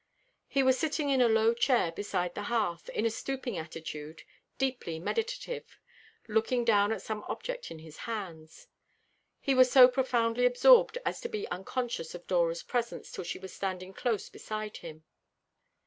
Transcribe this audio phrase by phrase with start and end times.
[0.47, 4.23] He was sitting in a low chair beside the hearth, in a stooping attitude,
[4.57, 5.77] deeply meditative,
[6.27, 8.65] looking down at some object in his hands.
[9.39, 13.53] He was so profoundly absorbed as to be unconscious of Dora's presence till she was
[13.53, 15.03] standing close beside him.